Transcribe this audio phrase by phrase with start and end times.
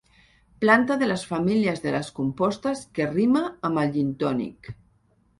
[0.61, 4.71] Planta de la família de les compostes que rima amb el gintònic.